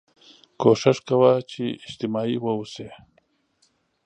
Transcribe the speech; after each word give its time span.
کوښښ 0.61 0.97
کوه 1.07 1.31
چې 1.51 1.63
اجتماعي 1.85 2.37
واوسې 2.41 2.87